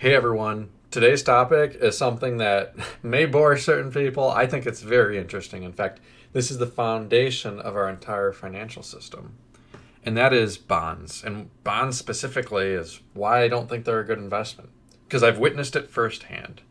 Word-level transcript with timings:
Hey 0.00 0.14
everyone, 0.14 0.70
today's 0.92 1.24
topic 1.24 1.76
is 1.80 1.98
something 1.98 2.36
that 2.36 2.76
may 3.02 3.26
bore 3.26 3.56
certain 3.56 3.90
people. 3.90 4.30
I 4.30 4.46
think 4.46 4.64
it's 4.64 4.80
very 4.80 5.18
interesting. 5.18 5.64
In 5.64 5.72
fact, 5.72 5.98
this 6.32 6.52
is 6.52 6.58
the 6.58 6.68
foundation 6.68 7.58
of 7.58 7.74
our 7.74 7.88
entire 7.88 8.30
financial 8.30 8.84
system, 8.84 9.34
and 10.04 10.16
that 10.16 10.32
is 10.32 10.56
bonds. 10.56 11.24
And 11.24 11.50
bonds 11.64 11.98
specifically 11.98 12.68
is 12.68 13.00
why 13.12 13.42
I 13.42 13.48
don't 13.48 13.68
think 13.68 13.84
they're 13.84 13.98
a 13.98 14.06
good 14.06 14.20
investment 14.20 14.70
because 15.08 15.24
I've 15.24 15.38
witnessed 15.38 15.74
it 15.74 15.90
firsthand. 15.90 16.62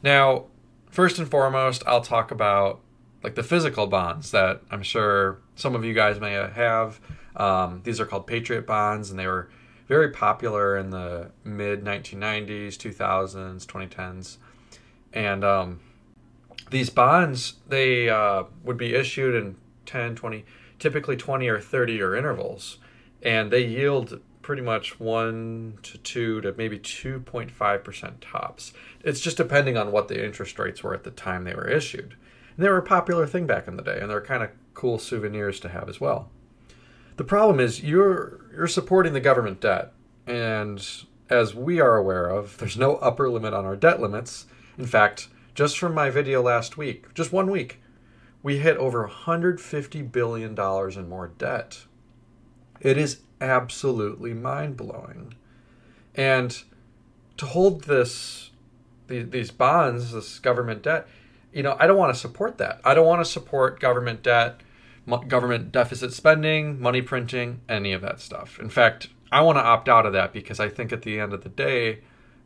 Now, 0.00 0.44
first 0.92 1.18
and 1.18 1.28
foremost, 1.28 1.82
I'll 1.88 2.02
talk 2.02 2.30
about 2.30 2.82
like 3.24 3.34
the 3.34 3.42
physical 3.42 3.88
bonds 3.88 4.30
that 4.30 4.62
I'm 4.70 4.84
sure 4.84 5.40
some 5.56 5.74
of 5.74 5.84
you 5.84 5.92
guys 5.92 6.20
may 6.20 6.34
have. 6.34 7.00
Um, 7.34 7.80
these 7.82 7.98
are 7.98 8.06
called 8.06 8.28
Patriot 8.28 8.64
bonds, 8.64 9.10
and 9.10 9.18
they 9.18 9.26
were 9.26 9.50
very 9.90 10.08
popular 10.08 10.78
in 10.78 10.90
the 10.90 11.32
mid 11.42 11.82
1990s, 11.82 12.76
2000s, 12.76 13.66
2010s. 13.66 14.36
And 15.12 15.44
um, 15.44 15.80
these 16.70 16.90
bonds, 16.90 17.54
they 17.66 18.08
uh, 18.08 18.44
would 18.62 18.76
be 18.76 18.94
issued 18.94 19.34
in 19.34 19.56
10, 19.86 20.14
20, 20.14 20.44
typically 20.78 21.16
20 21.16 21.48
or 21.48 21.58
30 21.58 21.92
year 21.92 22.14
intervals. 22.14 22.78
And 23.20 23.50
they 23.50 23.66
yield 23.66 24.20
pretty 24.42 24.62
much 24.62 25.00
1 25.00 25.78
to 25.82 25.98
2 25.98 26.40
to 26.42 26.54
maybe 26.56 26.78
2.5% 26.78 28.12
tops. 28.20 28.72
It's 29.02 29.20
just 29.20 29.36
depending 29.36 29.76
on 29.76 29.90
what 29.90 30.06
the 30.06 30.24
interest 30.24 30.56
rates 30.60 30.84
were 30.84 30.94
at 30.94 31.02
the 31.02 31.10
time 31.10 31.42
they 31.42 31.54
were 31.54 31.68
issued. 31.68 32.14
And 32.56 32.64
they 32.64 32.70
were 32.70 32.78
a 32.78 32.82
popular 32.82 33.26
thing 33.26 33.48
back 33.48 33.66
in 33.66 33.76
the 33.76 33.82
day, 33.82 33.98
and 34.00 34.08
they're 34.08 34.20
kind 34.20 34.44
of 34.44 34.50
cool 34.72 35.00
souvenirs 35.00 35.58
to 35.60 35.68
have 35.68 35.88
as 35.88 36.00
well. 36.00 36.30
The 37.20 37.24
problem 37.24 37.60
is 37.60 37.82
you're 37.82 38.40
you're 38.50 38.66
supporting 38.66 39.12
the 39.12 39.20
government 39.20 39.60
debt, 39.60 39.92
and 40.26 40.82
as 41.28 41.54
we 41.54 41.78
are 41.78 41.98
aware 41.98 42.26
of, 42.26 42.56
there's 42.56 42.78
no 42.78 42.96
upper 42.96 43.28
limit 43.28 43.52
on 43.52 43.66
our 43.66 43.76
debt 43.76 44.00
limits. 44.00 44.46
In 44.78 44.86
fact, 44.86 45.28
just 45.54 45.78
from 45.78 45.92
my 45.92 46.08
video 46.08 46.40
last 46.40 46.78
week, 46.78 47.12
just 47.12 47.30
one 47.30 47.50
week, 47.50 47.82
we 48.42 48.56
hit 48.60 48.78
over 48.78 49.02
150 49.02 50.00
billion 50.00 50.54
dollars 50.54 50.96
in 50.96 51.10
more 51.10 51.28
debt. 51.36 51.84
It 52.80 52.96
is 52.96 53.20
absolutely 53.38 54.32
mind 54.32 54.78
blowing, 54.78 55.34
and 56.14 56.62
to 57.36 57.44
hold 57.44 57.84
this 57.84 58.50
these 59.08 59.50
bonds, 59.50 60.12
this 60.12 60.38
government 60.38 60.84
debt, 60.84 61.06
you 61.52 61.62
know, 61.62 61.76
I 61.78 61.86
don't 61.86 61.98
want 61.98 62.14
to 62.14 62.18
support 62.18 62.56
that. 62.56 62.80
I 62.82 62.94
don't 62.94 63.06
want 63.06 63.20
to 63.20 63.30
support 63.30 63.78
government 63.78 64.22
debt 64.22 64.62
government 65.28 65.72
deficit 65.72 66.12
spending, 66.12 66.80
money 66.80 67.02
printing, 67.02 67.60
any 67.68 67.92
of 67.92 68.02
that 68.02 68.20
stuff. 68.20 68.58
In 68.58 68.68
fact, 68.68 69.08
I 69.32 69.40
want 69.42 69.58
to 69.58 69.62
opt 69.62 69.88
out 69.88 70.06
of 70.06 70.12
that 70.12 70.32
because 70.32 70.60
I 70.60 70.68
think 70.68 70.92
at 70.92 71.02
the 71.02 71.20
end 71.20 71.32
of 71.32 71.42
the 71.42 71.48
day, 71.48 72.00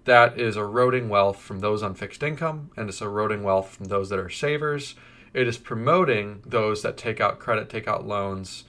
that 0.05 0.38
is 0.38 0.56
eroding 0.56 1.08
wealth 1.08 1.41
from 1.41 1.60
those 1.60 1.82
on 1.82 1.94
fixed 1.94 2.22
income 2.22 2.70
and 2.77 2.88
it's 2.88 3.00
eroding 3.00 3.42
wealth 3.42 3.70
from 3.70 3.86
those 3.86 4.10
that 4.10 4.19
are 4.19 4.28
savers. 4.28 4.94
It 5.32 5.48
is 5.48 5.58
promoting 5.58 6.42
those 6.44 6.82
that 6.82 6.97
take 6.97 7.20
out 7.20 7.38
credit, 7.38 7.69
take 7.69 7.88
out 7.88 8.06
loans, 8.06 8.64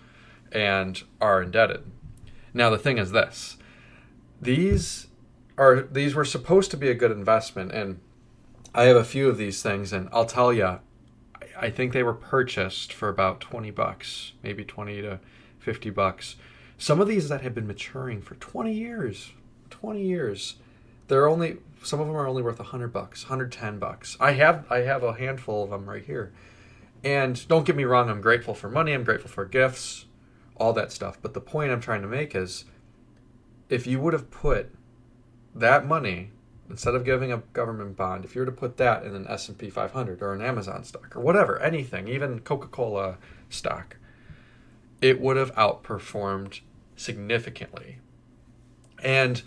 and 0.52 1.04
are 1.20 1.42
indebted. 1.42 1.84
Now 2.54 2.70
the 2.70 2.78
thing 2.78 2.98
is 2.98 3.12
this. 3.12 3.58
These 4.42 5.08
are 5.58 5.82
these 5.82 6.16
were 6.16 6.26
supposed 6.26 6.72
to 6.72 6.78
be 6.78 6.90
a 6.90 6.94
good 6.94 7.12
investment 7.12 7.72
and 7.72 8.00
I 8.74 8.84
have 8.84 8.98
a 8.98 9.06
few 9.06 9.30
of 9.30 9.38
these 9.38 9.62
things 9.62 9.94
and 9.94 10.10
I'll 10.12 10.26
tell 10.26 10.52
you 10.52 10.80
I 11.60 11.70
think 11.70 11.94
they 11.94 12.04
were 12.04 12.14
purchased 12.14 12.92
for 12.92 13.10
about 13.10 13.40
20 13.42 13.72
bucks, 13.72 14.34
maybe 14.44 14.64
20 14.64 15.02
to 15.02 15.20
50 15.60 15.90
bucks. 15.90 16.36
Some 16.78 17.00
of 17.00 17.08
these 17.08 17.30
that 17.30 17.42
have 17.42 17.56
been 17.56 17.68
maturing 17.68 18.22
for 18.22 18.36
20 18.36 18.74
years, 18.74 19.32
20 19.70 20.02
years, 20.02 20.56
they're 21.08 21.28
only 21.28 21.58
some 21.84 22.00
of 22.00 22.08
them 22.08 22.16
are 22.16 22.28
only 22.28 22.42
worth 22.42 22.58
100 22.58 22.92
bucks, 22.92 23.26
110 23.26 23.78
bucks. 23.80 24.18
I 24.20 24.32
have 24.34 24.66
I 24.72 24.80
have 24.80 25.04
a 25.04 25.14
handful 25.14 25.64
of 25.64 25.70
them 25.70 25.88
right 25.88 26.04
here. 26.04 26.34
And 27.04 27.48
don't 27.48 27.66
get 27.66 27.76
me 27.76 27.84
wrong, 27.84 28.10
I'm 28.10 28.22
grateful 28.22 28.56
for 28.56 28.70
money, 28.70 28.92
I'm 28.92 29.04
grateful 29.04 29.30
for 29.30 29.46
gifts, 29.46 30.06
all 30.56 30.74
that 30.74 30.92
stuff, 30.92 31.20
but 31.22 31.34
the 31.34 31.42
point 31.42 31.72
I'm 31.72 31.82
trying 31.82 32.02
to 32.02 32.08
make 32.08 32.36
is 32.36 32.66
if 33.70 33.86
you 33.86 34.00
would 34.00 34.14
have 34.14 34.32
put 34.32 34.74
that 35.54 35.86
money 35.86 36.32
instead 36.70 36.96
of 36.96 37.06
giving 37.06 37.32
a 37.32 37.44
government 37.54 37.96
bond, 37.96 38.26
if 38.26 38.36
you 38.36 38.42
were 38.42 38.46
to 38.46 38.52
put 38.52 38.78
that 38.78 39.04
in 39.04 39.16
an 39.16 39.28
S&P 39.28 39.70
500 39.70 40.22
or 40.22 40.34
an 40.34 40.42
Amazon 40.42 40.84
stock 40.84 41.16
or 41.16 41.22
whatever, 41.22 41.60
anything, 41.60 42.08
even 42.08 42.40
Coca-Cola 42.40 43.18
stock, 43.50 43.98
it 45.02 45.20
would 45.20 45.38
have 45.38 45.54
outperformed 45.56 46.62
significantly. 46.96 48.00
And 49.04 49.42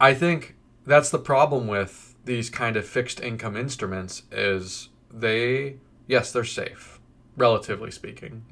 I 0.00 0.14
think 0.14 0.56
that's 0.86 1.10
the 1.10 1.18
problem 1.18 1.66
with 1.66 2.14
these 2.24 2.48
kind 2.48 2.76
of 2.76 2.86
fixed 2.86 3.20
income 3.20 3.56
instruments 3.56 4.22
is 4.32 4.88
they 5.12 5.76
yes, 6.06 6.32
they're 6.32 6.44
safe, 6.44 7.00
relatively 7.36 7.90
speaking. 7.90 8.44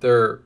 They're 0.00 0.40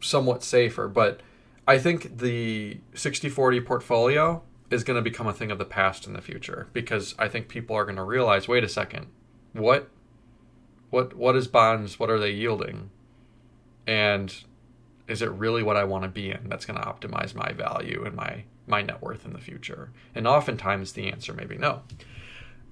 somewhat 0.00 0.42
safer, 0.42 0.88
but 0.88 1.20
I 1.66 1.78
think 1.78 2.18
the 2.18 2.80
60/40 2.94 3.64
portfolio 3.64 4.42
is 4.72 4.84
going 4.84 4.96
to 4.96 5.02
become 5.02 5.26
a 5.26 5.32
thing 5.32 5.50
of 5.50 5.58
the 5.58 5.64
past 5.64 6.06
in 6.06 6.12
the 6.12 6.20
future 6.20 6.68
because 6.72 7.14
I 7.18 7.28
think 7.28 7.48
people 7.48 7.76
are 7.76 7.84
going 7.84 7.96
to 7.96 8.02
realize, 8.02 8.48
wait 8.48 8.64
a 8.64 8.68
second, 8.68 9.06
what, 9.52 9.88
what, 10.90 11.14
what 11.14 11.36
is 11.36 11.48
bonds? 11.48 11.98
What 11.98 12.10
are 12.10 12.18
they 12.18 12.30
yielding? 12.30 12.90
And 13.86 14.34
is 15.08 15.22
it 15.22 15.30
really 15.30 15.62
what 15.62 15.76
I 15.76 15.84
want 15.84 16.04
to 16.04 16.08
be 16.08 16.30
in 16.30 16.48
that's 16.48 16.64
going 16.64 16.80
to 16.80 16.86
optimize 16.86 17.34
my 17.34 17.52
value 17.52 18.04
and 18.04 18.14
my 18.14 18.44
my 18.66 18.80
net 18.80 19.02
worth 19.02 19.24
in 19.24 19.32
the 19.32 19.40
future? 19.40 19.90
And 20.14 20.26
oftentimes 20.26 20.92
the 20.92 21.10
answer 21.10 21.32
may 21.32 21.44
be 21.44 21.58
no. 21.58 21.82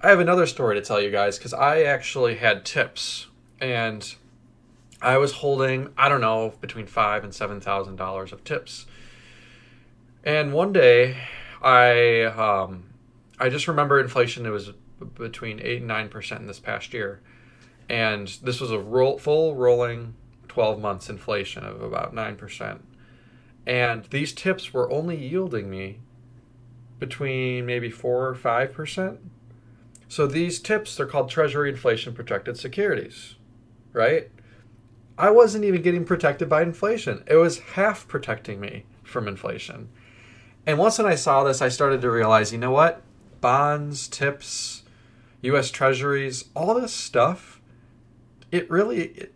I 0.01 0.09
have 0.09 0.19
another 0.19 0.47
story 0.47 0.75
to 0.75 0.81
tell 0.81 1.01
you 1.01 1.11
guys 1.11 1.37
because 1.37 1.53
I 1.53 1.83
actually 1.83 2.35
had 2.35 2.65
tips 2.65 3.27
and 3.59 4.15
I 5.01 5.17
was 5.17 5.33
holding 5.33 5.89
I 5.97 6.09
don't 6.09 6.21
know 6.21 6.53
between 6.61 6.87
five 6.87 7.23
and 7.23 7.33
seven 7.33 7.59
thousand 7.59 7.97
dollars 7.97 8.31
of 8.31 8.43
tips. 8.43 8.85
And 10.23 10.53
one 10.53 10.71
day 10.71 11.17
I 11.61 12.23
um, 12.23 12.85
I 13.39 13.49
just 13.49 13.67
remember 13.67 13.99
inflation. 13.99 14.45
It 14.45 14.49
was 14.49 14.71
between 15.15 15.59
eight 15.61 15.79
and 15.79 15.87
nine 15.87 16.09
percent 16.09 16.41
in 16.41 16.47
this 16.47 16.59
past 16.59 16.93
year, 16.93 17.21
and 17.89 18.27
this 18.43 18.59
was 18.59 18.71
a 18.71 18.79
roll, 18.79 19.17
full 19.17 19.55
rolling 19.55 20.15
twelve 20.47 20.79
months 20.79 21.09
inflation 21.09 21.63
of 21.63 21.81
about 21.81 22.13
nine 22.13 22.35
percent. 22.35 22.83
And 23.65 24.05
these 24.05 24.33
tips 24.33 24.73
were 24.73 24.91
only 24.91 25.15
yielding 25.15 25.69
me 25.69 25.99
between 26.99 27.65
maybe 27.65 27.89
four 27.89 28.27
or 28.27 28.35
five 28.35 28.73
percent. 28.73 29.19
So 30.07 30.27
these 30.27 30.59
tips, 30.59 30.95
they're 30.95 31.05
called 31.05 31.29
Treasury 31.29 31.69
Inflation 31.69 32.13
Protected 32.13 32.57
Securities, 32.57 33.35
right? 33.93 34.29
I 35.17 35.29
wasn't 35.29 35.63
even 35.63 35.83
getting 35.83 36.03
protected 36.03 36.49
by 36.49 36.63
inflation. 36.63 37.23
It 37.27 37.35
was 37.35 37.59
half 37.59 38.07
protecting 38.07 38.59
me 38.59 38.85
from 39.03 39.27
inflation. 39.27 39.89
And 40.65 40.77
once 40.77 40.97
when 40.97 41.07
I 41.07 41.15
saw 41.15 41.43
this, 41.43 41.61
I 41.61 41.69
started 41.69 42.01
to 42.01 42.11
realize, 42.11 42.51
you 42.51 42.57
know 42.57 42.71
what? 42.71 43.01
Bonds, 43.39 44.07
tips, 44.07 44.83
U.S. 45.41 45.71
Treasuries, 45.71 46.45
all 46.55 46.75
this 46.75 46.93
stuff, 46.93 47.59
it 48.51 48.69
really, 48.69 49.01
it, 49.01 49.33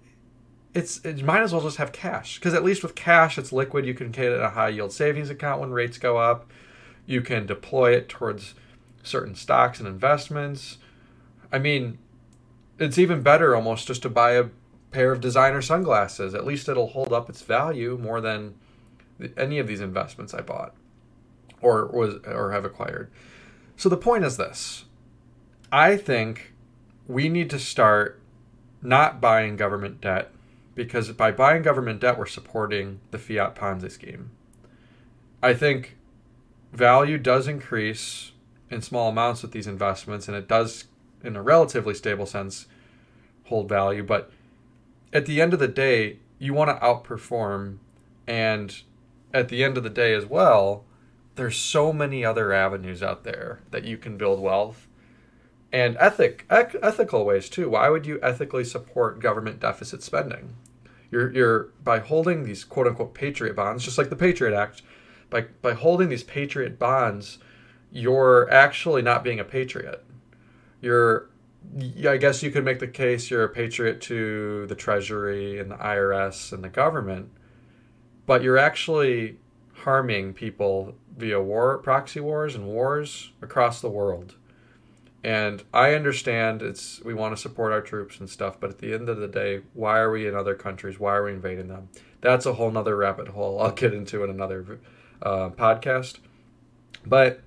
it's 0.73 1.03
it 1.05 1.23
might 1.23 1.41
as 1.41 1.53
well 1.53 1.61
just 1.61 1.77
have 1.77 1.91
cash 1.91 2.37
because 2.37 2.53
at 2.53 2.63
least 2.63 2.83
with 2.83 2.95
cash, 2.95 3.37
it's 3.37 3.51
liquid. 3.51 3.85
You 3.85 3.93
can 3.93 4.11
get 4.11 4.25
it 4.25 4.35
in 4.35 4.41
a 4.41 4.49
high 4.49 4.69
yield 4.69 4.91
savings 4.91 5.29
account 5.29 5.61
when 5.61 5.71
rates 5.71 5.97
go 5.97 6.17
up. 6.17 6.51
You 7.07 7.21
can 7.21 7.45
deploy 7.45 7.93
it 7.93 8.09
towards 8.09 8.53
certain 9.01 9.35
stocks 9.35 9.79
and 9.79 9.87
investments. 9.87 10.77
I 11.51 11.59
mean, 11.59 11.97
it's 12.77 12.97
even 12.97 13.21
better 13.21 13.55
almost 13.55 13.87
just 13.87 14.01
to 14.03 14.09
buy 14.09 14.31
a 14.33 14.49
pair 14.91 15.11
of 15.11 15.21
designer 15.21 15.61
sunglasses. 15.61 16.35
At 16.35 16.45
least 16.45 16.67
it'll 16.67 16.87
hold 16.87 17.13
up 17.13 17.29
its 17.29 17.41
value 17.41 17.97
more 17.97 18.19
than 18.19 18.55
any 19.37 19.59
of 19.59 19.67
these 19.67 19.79
investments 19.81 20.33
I 20.33 20.41
bought 20.41 20.75
or 21.65 21.87
was 21.87 22.15
or 22.25 22.51
have 22.51 22.63
acquired. 22.63 23.09
So 23.75 23.89
the 23.89 23.97
point 23.97 24.23
is 24.23 24.37
this. 24.37 24.85
I 25.71 25.97
think 25.97 26.53
we 27.07 27.27
need 27.27 27.49
to 27.49 27.59
start 27.59 28.21
not 28.81 29.19
buying 29.19 29.55
government 29.55 29.99
debt 29.99 30.31
because 30.75 31.11
by 31.11 31.31
buying 31.31 31.63
government 31.63 31.99
debt 32.01 32.19
we're 32.19 32.27
supporting 32.27 32.99
the 33.09 33.17
fiat 33.17 33.55
Ponzi 33.55 33.91
scheme. 33.91 34.29
I 35.41 35.55
think 35.55 35.97
value 36.71 37.17
does 37.17 37.47
increase 37.47 38.31
in 38.69 38.81
small 38.81 39.09
amounts 39.09 39.41
with 39.41 39.51
these 39.51 39.67
investments 39.67 40.27
and 40.27 40.37
it 40.37 40.47
does 40.47 40.85
in 41.23 41.35
a 41.35 41.41
relatively 41.41 41.95
stable 41.95 42.27
sense 42.27 42.67
hold 43.45 43.67
value, 43.67 44.03
but 44.03 44.31
at 45.11 45.25
the 45.25 45.41
end 45.41 45.53
of 45.53 45.59
the 45.59 45.67
day, 45.67 46.19
you 46.37 46.53
want 46.53 46.69
to 46.69 46.85
outperform 46.85 47.77
and 48.27 48.81
at 49.33 49.49
the 49.49 49.63
end 49.63 49.77
of 49.77 49.83
the 49.83 49.89
day 49.89 50.13
as 50.13 50.25
well, 50.25 50.83
there's 51.35 51.57
so 51.57 51.91
many 51.93 52.23
other 52.23 52.53
avenues 52.53 53.03
out 53.03 53.23
there 53.23 53.61
that 53.71 53.83
you 53.83 53.97
can 53.97 54.17
build 54.17 54.39
wealth 54.39 54.87
and 55.71 55.97
ethic 55.99 56.45
ethical 56.49 57.25
ways 57.25 57.49
too 57.49 57.69
why 57.69 57.89
would 57.89 58.05
you 58.05 58.19
ethically 58.21 58.63
support 58.63 59.19
government 59.19 59.59
deficit 59.59 60.01
spending 60.01 60.55
you're, 61.11 61.31
you're 61.33 61.63
by 61.83 61.99
holding 61.99 62.43
these 62.43 62.63
quote 62.63 62.87
unquote 62.87 63.13
patriot 63.13 63.55
bonds 63.55 63.83
just 63.83 63.97
like 63.97 64.09
the 64.09 64.15
patriot 64.15 64.55
act 64.55 64.81
by 65.29 65.41
by 65.61 65.73
holding 65.73 66.09
these 66.09 66.23
patriot 66.23 66.79
bonds 66.79 67.39
you're 67.95 68.51
actually 68.51 69.01
not 69.01 69.23
being 69.23 69.39
a 69.39 69.45
patriot. 69.45 70.03
You're 70.81 71.29
I 72.07 72.17
guess 72.17 72.43
you 72.43 72.51
could 72.51 72.65
make 72.65 72.79
the 72.79 72.87
case 72.87 73.31
you're 73.31 73.45
a 73.45 73.49
patriot 73.49 74.01
to 74.01 74.67
the 74.67 74.75
Treasury 74.75 75.59
and 75.59 75.71
the 75.71 75.77
IRS 75.77 76.51
and 76.51 76.63
the 76.63 76.69
government, 76.69 77.31
but 78.25 78.43
you're 78.43 78.57
actually 78.57 79.39
harming 79.85 80.33
people 80.33 80.95
via 81.15 81.39
war, 81.39 81.77
proxy 81.77 82.19
wars, 82.19 82.55
and 82.55 82.65
wars 82.65 83.31
across 83.39 83.81
the 83.81 83.89
world. 83.89 84.35
And 85.23 85.63
I 85.73 85.93
understand 85.93 86.63
it's 86.63 87.03
we 87.03 87.13
want 87.13 87.35
to 87.35 87.41
support 87.41 87.71
our 87.71 87.81
troops 87.81 88.19
and 88.19 88.27
stuff, 88.27 88.59
but 88.59 88.71
at 88.71 88.79
the 88.79 88.93
end 88.93 89.09
of 89.09 89.17
the 89.17 89.27
day, 89.27 89.61
why 89.73 89.99
are 89.99 90.11
we 90.11 90.27
in 90.27 90.35
other 90.35 90.55
countries? 90.55 90.99
Why 90.99 91.15
are 91.15 91.23
we 91.23 91.33
invading 91.33 91.67
them? 91.67 91.89
That's 92.21 92.47
a 92.47 92.53
whole 92.53 92.71
nother 92.71 92.95
rabbit 92.95 93.29
hole 93.29 93.61
I'll 93.61 93.71
get 93.71 93.93
into 93.93 94.23
in 94.23 94.31
another 94.31 94.79
uh, 95.21 95.49
podcast. 95.49 96.17
But 97.05 97.41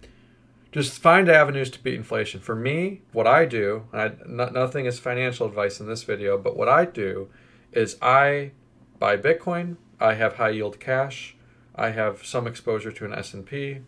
just 0.70 1.00
find 1.00 1.28
avenues 1.28 1.70
to 1.70 1.82
beat 1.82 1.94
inflation. 1.94 2.40
For 2.40 2.54
me, 2.54 3.02
what 3.12 3.26
I 3.26 3.46
do, 3.46 3.84
nothing 4.26 4.86
is 4.86 5.00
financial 5.00 5.46
advice 5.46 5.80
in 5.80 5.88
this 5.88 6.04
video, 6.04 6.38
but 6.38 6.56
what 6.56 6.68
I 6.68 6.84
do 6.84 7.30
is 7.72 7.96
I 8.00 8.52
buy 9.00 9.16
Bitcoin. 9.16 9.76
I 9.98 10.14
have 10.14 10.36
high 10.36 10.50
yield 10.50 10.78
cash. 10.78 11.34
I 11.78 11.90
have 11.90 12.26
some 12.26 12.46
exposure 12.46 12.90
to 12.90 13.04
an 13.04 13.14
S&P, 13.14 13.78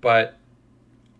but 0.00 0.36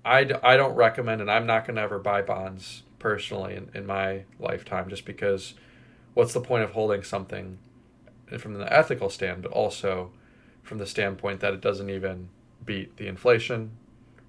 I, 0.05 0.29
I 0.43 0.56
don't 0.56 0.75
recommend, 0.75 1.20
and 1.20 1.31
I'm 1.31 1.46
not 1.46 1.67
going 1.67 1.76
to 1.76 1.82
ever 1.82 1.99
buy 1.99 2.20
bonds 2.20 2.82
personally 2.99 3.55
in, 3.55 3.70
in 3.75 3.87
my 3.87 4.25
lifetime 4.41 4.88
just 4.91 5.05
because 5.05 5.55
what's 6.14 6.32
the 6.32 6.41
point 6.41 6.64
of 6.64 6.73
holding 6.73 7.02
something 7.02 7.58
from 8.38 8.55
the 8.55 8.73
ethical 8.73 9.08
stand, 9.08 9.43
but 9.43 9.52
also 9.52 10.11
from 10.62 10.79
the 10.79 10.87
standpoint 10.87 11.41
that 11.41 11.55
it 11.55 11.61
doesn't 11.61 11.91
even 11.91 12.29
beat 12.64 12.97
the 12.97 13.06
inflation 13.06 13.70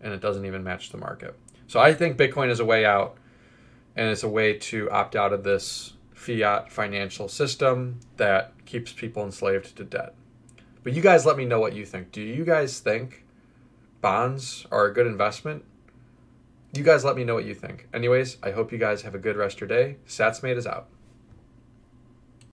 and 0.01 0.13
it 0.13 0.21
doesn't 0.21 0.45
even 0.45 0.63
match 0.63 0.91
the 0.91 0.97
market. 0.97 1.35
So 1.67 1.79
I 1.79 1.93
think 1.93 2.17
Bitcoin 2.17 2.49
is 2.49 2.59
a 2.59 2.65
way 2.65 2.85
out 2.85 3.17
and 3.95 4.09
it's 4.09 4.23
a 4.23 4.29
way 4.29 4.53
to 4.53 4.89
opt 4.91 5.15
out 5.15 5.33
of 5.33 5.43
this 5.43 5.93
fiat 6.13 6.71
financial 6.71 7.27
system 7.27 7.99
that 8.17 8.53
keeps 8.65 8.91
people 8.91 9.23
enslaved 9.23 9.75
to 9.77 9.83
debt. 9.83 10.13
But 10.85 10.93
you 10.93 11.01
guys 11.01 11.25
let 11.25 11.35
me 11.35 11.45
know 11.45 11.59
what 11.59 11.73
you 11.73 11.83
think. 11.83 12.11
Do 12.11 12.21
you 12.21 12.45
guys 12.45 12.79
think 12.79 13.25
bonds 14.01 14.67
are 14.71 14.85
a 14.85 14.93
good 14.93 15.07
investment? 15.07 15.65
You 16.73 16.83
guys 16.83 17.03
let 17.03 17.15
me 17.15 17.23
know 17.23 17.33
what 17.33 17.45
you 17.45 17.55
think. 17.55 17.87
Anyways, 17.91 18.37
I 18.43 18.51
hope 18.51 18.71
you 18.71 18.77
guys 18.77 19.01
have 19.01 19.15
a 19.15 19.17
good 19.17 19.35
rest 19.35 19.55
of 19.55 19.61
your 19.61 19.67
day. 19.67 19.97
SatsMate 20.07 20.57
is 20.57 20.67
out. 20.67 20.87